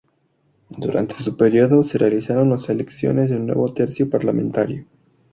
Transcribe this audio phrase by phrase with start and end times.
[0.79, 4.87] Durante su periodo, se realizaron las elecciones del nuevo tercio parlamentario.